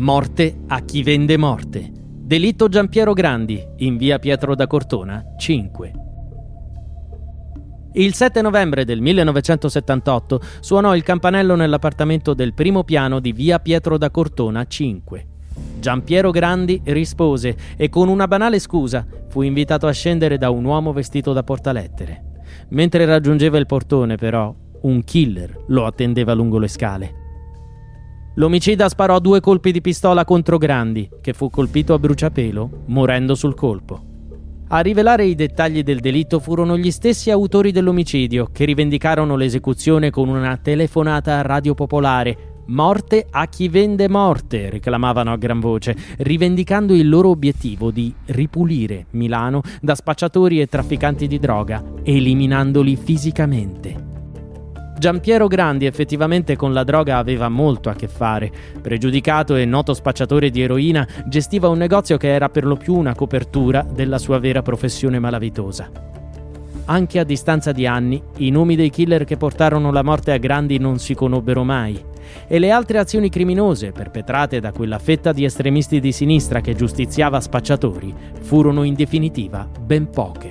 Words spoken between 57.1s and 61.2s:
aveva molto a che fare. Pregiudicato e noto spacciatore di eroina,